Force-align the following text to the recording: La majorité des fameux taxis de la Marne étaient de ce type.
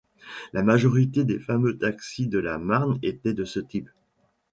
La 0.53 0.63
majorité 0.63 1.25
des 1.25 1.37
fameux 1.37 1.77
taxis 1.77 2.25
de 2.25 2.39
la 2.39 2.57
Marne 2.57 2.97
étaient 3.03 3.35
de 3.35 3.45
ce 3.45 3.59
type. 3.59 3.91